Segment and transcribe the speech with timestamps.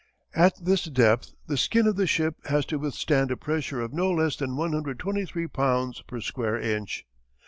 [0.33, 4.09] At this depth the skin of the ship has to withstand a pressure of no
[4.09, 7.05] less than 123 pounds per square inch.